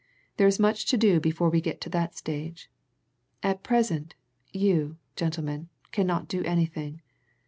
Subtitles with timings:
[0.37, 2.71] There is much to do before we get to that stage.
[3.43, 4.15] At present,
[4.51, 7.03] you, gentlemen, cannot do anything.